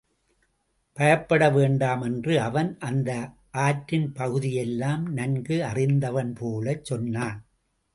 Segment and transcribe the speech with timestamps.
[0.97, 3.09] பயப்பட வேண்டாம் என்று அவன் அந்த
[3.51, 7.39] ஆற்றின் பகுதியெல்லாம் நன்கு அறிந்தவன்போலச் சொன்னான்.